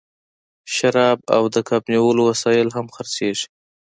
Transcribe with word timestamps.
شراب 0.75 1.19
او 1.35 1.43
د 1.53 1.55
کب 1.69 1.81
نیولو 1.91 2.21
وسایل 2.29 2.67
هم 2.77 2.85
خرڅیږي 2.95 3.45